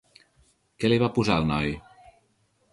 Què 0.83 0.91
li 0.91 0.97
va 1.05 1.11
posar 1.19 1.37
al 1.37 1.47
noi? 1.53 1.79